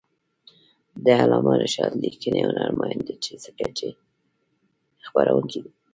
[1.05, 3.15] د علامه رشاد لیکنی هنر مهم دی
[3.45, 3.87] ځکه چې
[5.03, 5.71] څېړونکی دی.